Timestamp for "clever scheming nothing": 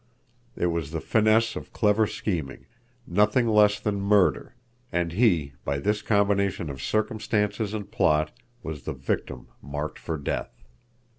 1.73-3.47